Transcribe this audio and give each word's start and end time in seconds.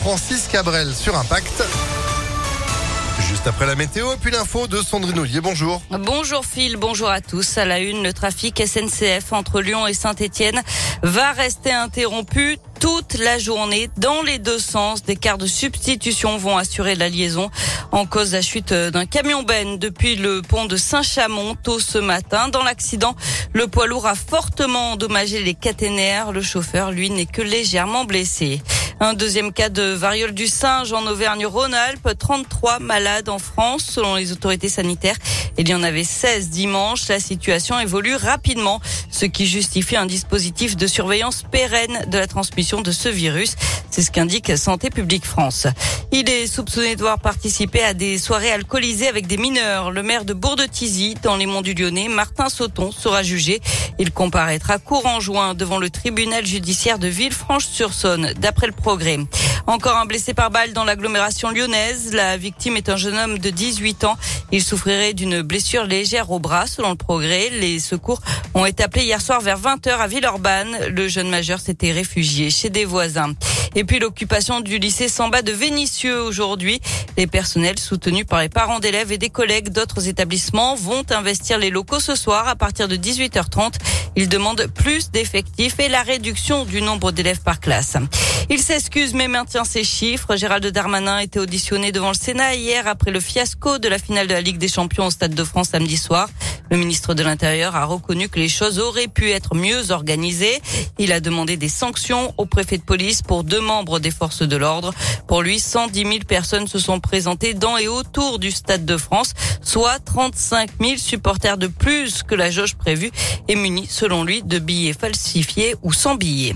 Francis 0.00 0.48
Cabrel 0.50 0.94
sur 0.94 1.14
Impact. 1.14 1.62
Juste 3.28 3.46
après 3.46 3.66
la 3.66 3.74
météo, 3.74 4.08
puis 4.18 4.30
l'info 4.30 4.66
de 4.66 4.78
Sandrine 4.78 5.18
Ollier. 5.18 5.42
Bonjour. 5.42 5.82
Bonjour 5.90 6.46
Phil, 6.46 6.78
bonjour 6.78 7.10
à 7.10 7.20
tous. 7.20 7.58
À 7.58 7.66
la 7.66 7.80
une, 7.80 8.02
le 8.02 8.14
trafic 8.14 8.62
SNCF 8.66 9.32
entre 9.32 9.60
Lyon 9.60 9.86
et 9.86 9.92
Saint-Etienne 9.92 10.62
va 11.02 11.32
rester 11.32 11.70
interrompu 11.70 12.56
toute 12.80 13.18
la 13.18 13.38
journée 13.38 13.90
dans 13.98 14.22
les 14.22 14.38
deux 14.38 14.58
sens. 14.58 15.02
Des 15.02 15.16
cars 15.16 15.36
de 15.36 15.46
substitution 15.46 16.38
vont 16.38 16.56
assurer 16.56 16.94
la 16.94 17.10
liaison 17.10 17.50
en 17.92 18.06
cause 18.06 18.30
de 18.30 18.36
la 18.36 18.42
chute 18.42 18.72
d'un 18.72 19.04
camion 19.04 19.42
Ben 19.42 19.78
depuis 19.78 20.16
le 20.16 20.40
pont 20.40 20.64
de 20.64 20.78
Saint-Chamond 20.78 21.56
tôt 21.56 21.78
ce 21.78 21.98
matin. 21.98 22.48
Dans 22.48 22.62
l'accident, 22.62 23.14
le 23.52 23.66
poids 23.66 23.86
lourd 23.86 24.06
a 24.06 24.14
fortement 24.14 24.92
endommagé 24.92 25.42
les 25.42 25.54
caténaires. 25.54 26.32
Le 26.32 26.40
chauffeur, 26.40 26.90
lui, 26.90 27.10
n'est 27.10 27.26
que 27.26 27.42
légèrement 27.42 28.06
blessé. 28.06 28.62
Un 29.02 29.14
deuxième 29.14 29.50
cas 29.54 29.70
de 29.70 29.94
variole 29.94 30.32
du 30.32 30.46
singe 30.46 30.92
en 30.92 31.06
Auvergne-Rhône-Alpes. 31.06 32.18
33 32.18 32.80
malades 32.80 33.30
en 33.30 33.38
France 33.38 33.82
selon 33.82 34.16
les 34.16 34.30
autorités 34.30 34.68
sanitaires. 34.68 35.16
Il 35.56 35.70
y 35.70 35.74
en 35.74 35.82
avait 35.82 36.04
16 36.04 36.50
dimanche. 36.50 37.08
La 37.08 37.18
situation 37.18 37.80
évolue 37.80 38.14
rapidement, 38.14 38.78
ce 39.10 39.24
qui 39.24 39.46
justifie 39.46 39.96
un 39.96 40.04
dispositif 40.04 40.76
de 40.76 40.86
surveillance 40.86 41.44
pérenne 41.50 42.04
de 42.08 42.18
la 42.18 42.26
transmission 42.26 42.82
de 42.82 42.92
ce 42.92 43.08
virus. 43.08 43.56
C'est 43.90 44.02
ce 44.02 44.10
qu'indique 44.10 44.56
Santé 44.58 44.90
publique 44.90 45.24
France. 45.24 45.66
Il 46.12 46.28
est 46.28 46.46
soupçonné 46.46 46.90
de 46.94 46.98
devoir 46.98 47.20
participer 47.20 47.82
à 47.82 47.94
des 47.94 48.18
soirées 48.18 48.52
alcoolisées 48.52 49.08
avec 49.08 49.26
des 49.26 49.36
mineurs. 49.36 49.90
Le 49.90 50.02
maire 50.02 50.24
de 50.24 50.34
Bourg-de-Tizy, 50.34 51.14
dans 51.22 51.36
les 51.36 51.46
Monts 51.46 51.62
du 51.62 51.72
Lyonnais, 51.74 52.08
Martin 52.08 52.48
Sauton, 52.48 52.92
sera 52.92 53.22
jugé. 53.22 53.60
Il 53.98 54.12
comparaîtra 54.12 54.78
courant 54.78 55.20
juin 55.20 55.54
devant 55.54 55.78
le 55.78 55.90
tribunal 55.90 56.46
judiciaire 56.46 56.98
de 56.98 57.08
Villefranche-sur-Saône, 57.08 58.32
d'après 58.38 58.66
le 58.66 58.72
Encore 59.66 59.96
un 59.96 60.06
blessé 60.06 60.34
par 60.34 60.50
balle 60.50 60.72
dans 60.72 60.84
l'agglomération 60.84 61.50
lyonnaise. 61.50 62.12
La 62.12 62.36
victime 62.36 62.76
est 62.76 62.88
un 62.88 62.96
jeune 62.96 63.16
homme 63.16 63.38
de 63.38 63.50
18 63.50 64.04
ans. 64.04 64.16
Il 64.52 64.62
souffrirait 64.62 65.14
d'une 65.14 65.42
blessure 65.42 65.84
légère 65.84 66.30
au 66.30 66.40
bras, 66.40 66.66
selon 66.66 66.90
le 66.90 66.96
progrès. 66.96 67.50
Les 67.50 67.78
secours 67.78 68.20
ont 68.54 68.66
été 68.66 68.82
appelés 68.82 69.04
hier 69.04 69.20
soir 69.20 69.40
vers 69.40 69.60
20h 69.60 69.90
à 69.90 70.06
Villeurbanne. 70.08 70.76
Le 70.88 71.08
jeune 71.08 71.28
majeur 71.28 71.60
s'était 71.60 71.92
réfugié 71.92 72.50
chez 72.50 72.68
des 72.68 72.84
voisins. 72.84 73.34
Et 73.76 73.84
puis 73.84 74.00
l'occupation 74.00 74.60
du 74.60 74.78
lycée 74.78 75.08
Samba 75.08 75.42
de 75.42 75.52
Vénissieux 75.52 76.20
aujourd'hui. 76.20 76.80
Les 77.16 77.28
personnels 77.28 77.78
soutenus 77.78 78.26
par 78.26 78.40
les 78.40 78.48
parents 78.48 78.80
d'élèves 78.80 79.12
et 79.12 79.18
des 79.18 79.30
collègues 79.30 79.68
d'autres 79.68 80.08
établissements 80.08 80.74
vont 80.74 81.04
investir 81.10 81.58
les 81.58 81.70
locaux 81.70 82.00
ce 82.00 82.16
soir 82.16 82.48
à 82.48 82.56
partir 82.56 82.88
de 82.88 82.96
18h30. 82.96 83.74
Ils 84.16 84.28
demandent 84.28 84.66
plus 84.74 85.12
d'effectifs 85.12 85.78
et 85.78 85.88
la 85.88 86.02
réduction 86.02 86.64
du 86.64 86.82
nombre 86.82 87.12
d'élèves 87.12 87.42
par 87.42 87.60
classe. 87.60 87.96
Il 88.48 88.58
s'excuse 88.58 89.14
mais 89.14 89.28
maintient 89.28 89.64
ses 89.64 89.84
chiffres. 89.84 90.34
Gérald 90.34 90.66
Darmanin 90.66 91.20
était 91.20 91.38
auditionné 91.38 91.92
devant 91.92 92.08
le 92.08 92.14
Sénat 92.14 92.56
hier 92.56 92.88
après 92.88 93.12
le 93.12 93.20
fiasco 93.20 93.78
de 93.78 93.88
la 93.88 93.98
finale 93.98 94.26
de 94.26 94.34
la 94.34 94.39
Ligue 94.40 94.58
des 94.58 94.68
Champions 94.68 95.06
au 95.06 95.10
Stade 95.10 95.34
de 95.34 95.44
France 95.44 95.70
samedi 95.70 95.96
soir. 95.96 96.28
Le 96.70 96.76
ministre 96.76 97.14
de 97.14 97.22
l'Intérieur 97.22 97.74
a 97.76 97.84
reconnu 97.84 98.28
que 98.28 98.38
les 98.38 98.48
choses 98.48 98.78
auraient 98.78 99.08
pu 99.08 99.30
être 99.30 99.54
mieux 99.54 99.90
organisées. 99.90 100.60
Il 100.98 101.12
a 101.12 101.20
demandé 101.20 101.56
des 101.56 101.68
sanctions 101.68 102.32
au 102.38 102.46
préfet 102.46 102.78
de 102.78 102.82
police 102.82 103.22
pour 103.22 103.44
deux 103.44 103.60
membres 103.60 103.98
des 103.98 104.10
forces 104.10 104.42
de 104.42 104.56
l'ordre. 104.56 104.94
Pour 105.26 105.42
lui, 105.42 105.58
110 105.58 105.98
000 106.02 106.18
personnes 106.26 106.68
se 106.68 106.78
sont 106.78 107.00
présentées 107.00 107.54
dans 107.54 107.76
et 107.76 107.88
autour 107.88 108.38
du 108.38 108.50
Stade 108.50 108.84
de 108.84 108.96
France, 108.96 109.34
soit 109.62 109.98
35 109.98 110.70
000 110.80 110.96
supporters 110.96 111.58
de 111.58 111.66
plus 111.66 112.22
que 112.22 112.34
la 112.34 112.50
jauge 112.50 112.76
prévue 112.76 113.10
et 113.48 113.56
munis, 113.56 113.88
selon 113.90 114.24
lui, 114.24 114.42
de 114.42 114.58
billets 114.58 114.92
falsifiés 114.92 115.74
ou 115.82 115.92
sans 115.92 116.14
billets. 116.14 116.54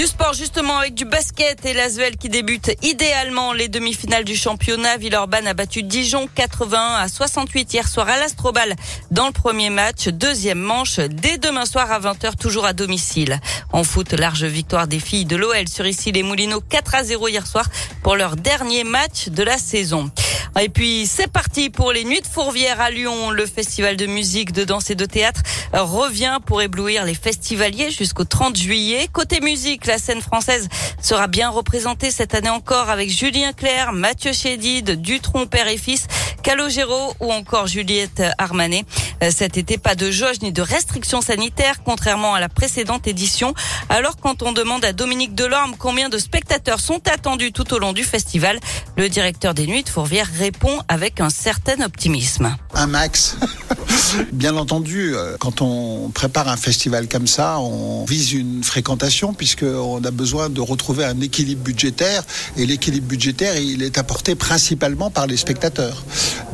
Du 0.00 0.06
sport 0.06 0.32
justement 0.32 0.78
avec 0.78 0.94
du 0.94 1.04
basket 1.04 1.66
et 1.66 1.74
l'Asvel 1.74 2.16
qui 2.16 2.30
débute 2.30 2.70
idéalement 2.82 3.52
les 3.52 3.68
demi-finales 3.68 4.24
du 4.24 4.34
championnat. 4.34 4.96
Villeurbanne 4.96 5.46
a 5.46 5.52
battu 5.52 5.82
Dijon 5.82 6.26
81 6.34 6.94
à 6.94 7.06
68 7.06 7.74
hier 7.74 7.86
soir 7.86 8.08
à 8.08 8.16
l'Astrobal 8.16 8.76
dans 9.10 9.26
le 9.26 9.32
premier 9.32 9.68
match. 9.68 10.08
Deuxième 10.08 10.58
manche 10.58 11.00
dès 11.00 11.36
demain 11.36 11.66
soir 11.66 11.92
à 11.92 12.00
20h 12.00 12.38
toujours 12.38 12.64
à 12.64 12.72
domicile. 12.72 13.40
En 13.74 13.84
foot, 13.84 14.14
large 14.14 14.44
victoire 14.44 14.86
des 14.86 15.00
filles 15.00 15.26
de 15.26 15.36
l'OL 15.36 15.68
sur 15.68 15.86
ici 15.86 16.12
les 16.12 16.22
Moulineaux 16.22 16.62
4 16.66 16.94
à 16.94 17.04
0 17.04 17.28
hier 17.28 17.46
soir 17.46 17.68
pour 18.02 18.16
leur 18.16 18.36
dernier 18.36 18.84
match 18.84 19.28
de 19.28 19.42
la 19.42 19.58
saison. 19.58 20.10
Et 20.58 20.68
puis 20.68 21.06
c'est 21.06 21.30
parti 21.30 21.70
pour 21.70 21.92
les 21.92 22.04
Nuits 22.04 22.20
de 22.20 22.26
Fourvière 22.26 22.80
à 22.80 22.90
Lyon. 22.90 23.30
Le 23.30 23.46
festival 23.46 23.96
de 23.96 24.06
musique, 24.06 24.52
de 24.52 24.64
danse 24.64 24.90
et 24.90 24.94
de 24.94 25.04
théâtre 25.04 25.42
revient 25.72 26.38
pour 26.44 26.60
éblouir 26.60 27.04
les 27.04 27.14
festivaliers 27.14 27.90
jusqu'au 27.90 28.24
30 28.24 28.56
juillet. 28.56 29.08
Côté 29.12 29.40
musique, 29.40 29.86
la 29.86 29.98
scène 29.98 30.20
française 30.20 30.68
sera 31.00 31.28
bien 31.28 31.50
représentée 31.50 32.10
cette 32.10 32.34
année 32.34 32.50
encore 32.50 32.90
avec 32.90 33.10
Julien 33.10 33.52
Clerc, 33.52 33.92
Mathieu 33.92 34.32
Chédid, 34.32 35.00
Dutron 35.00 35.46
père 35.46 35.68
et 35.68 35.78
fils, 35.78 36.06
Calogero 36.42 37.14
ou 37.20 37.32
encore 37.32 37.66
Juliette 37.66 38.22
Armanet. 38.38 38.84
Euh, 39.22 39.30
cet 39.30 39.56
été, 39.56 39.78
pas 39.78 39.94
de 39.94 40.10
jauge 40.10 40.40
ni 40.42 40.52
de 40.52 40.62
restrictions 40.62 41.20
sanitaires, 41.20 41.82
contrairement 41.84 42.34
à 42.34 42.40
la 42.40 42.48
précédente 42.48 43.06
édition. 43.06 43.54
Alors, 43.88 44.16
quand 44.16 44.42
on 44.42 44.52
demande 44.52 44.84
à 44.84 44.92
Dominique 44.92 45.34
Delorme 45.34 45.76
combien 45.78 46.08
de 46.08 46.18
spectateurs 46.18 46.80
sont 46.80 47.00
attendus 47.08 47.52
tout 47.52 47.72
au 47.74 47.78
long 47.78 47.92
du 47.92 48.04
festival, 48.04 48.58
le 48.96 49.08
directeur 49.08 49.54
des 49.54 49.66
Nuits 49.66 49.82
de 49.82 49.88
Fourvière 49.88 50.28
répond 50.38 50.80
avec 50.88 51.20
un 51.20 51.30
certain 51.30 51.80
optimisme. 51.82 52.56
Un 52.80 52.86
max. 52.86 53.36
Bien 54.32 54.56
entendu, 54.56 55.14
euh, 55.14 55.36
quand 55.38 55.60
on 55.60 56.08
prépare 56.08 56.48
un 56.48 56.56
festival 56.56 57.08
comme 57.08 57.26
ça, 57.26 57.60
on 57.60 58.06
vise 58.06 58.32
une 58.32 58.64
fréquentation 58.64 59.34
puisqu'on 59.34 60.02
a 60.02 60.10
besoin 60.10 60.48
de 60.48 60.62
retrouver 60.62 61.04
un 61.04 61.20
équilibre 61.20 61.62
budgétaire 61.62 62.22
et 62.56 62.64
l'équilibre 62.64 63.06
budgétaire, 63.06 63.54
il 63.58 63.82
est 63.82 63.98
apporté 63.98 64.34
principalement 64.34 65.10
par 65.10 65.26
les 65.26 65.36
spectateurs. 65.36 66.02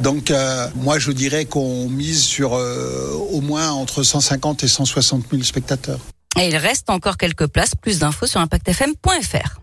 Donc 0.00 0.32
euh, 0.32 0.66
moi, 0.74 0.98
je 0.98 1.12
dirais 1.12 1.44
qu'on 1.44 1.88
mise 1.88 2.24
sur 2.24 2.54
euh, 2.54 3.12
au 3.30 3.40
moins 3.40 3.70
entre 3.70 4.02
150 4.02 4.64
et 4.64 4.68
160 4.68 5.26
000 5.30 5.44
spectateurs. 5.44 6.00
Et 6.40 6.48
il 6.48 6.56
reste 6.56 6.90
encore 6.90 7.18
quelques 7.18 7.46
places. 7.46 7.76
Plus 7.80 8.00
d'infos 8.00 8.26
sur 8.26 8.40
impactfm.fr. 8.40 9.60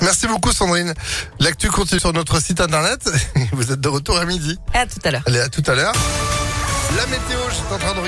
Merci 0.00 0.26
beaucoup 0.26 0.52
Sandrine. 0.52 0.94
L'actu 1.40 1.68
continue 1.70 2.00
sur 2.00 2.12
notre 2.12 2.40
site 2.40 2.60
internet. 2.60 3.08
Vous 3.52 3.72
êtes 3.72 3.80
de 3.80 3.88
retour 3.88 4.18
à 4.18 4.24
midi. 4.24 4.58
À 4.74 4.86
tout 4.86 5.00
à 5.04 5.10
l'heure. 5.10 5.22
Allez, 5.26 5.40
à 5.40 5.48
tout 5.48 5.62
à 5.66 5.74
l'heure. 5.74 5.94
La 6.96 7.06
météo, 7.06 7.38
je 7.48 7.54
suis 7.54 7.64
en 7.74 7.78
train 7.78 7.94
de 7.94 8.00